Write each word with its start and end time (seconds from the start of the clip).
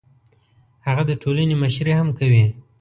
هغه 0.87 1.03
د 1.09 1.11
ټولنې 1.21 1.55
مشري 1.63 1.93
هم 1.99 2.09
کوي. 2.19 2.45